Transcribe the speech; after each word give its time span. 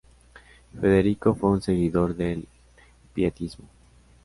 Federico 0.81 1.35
fue 1.35 1.51
un 1.51 1.61
seguidor 1.61 2.15
del 2.15 2.47
Pietismo. 3.13 3.67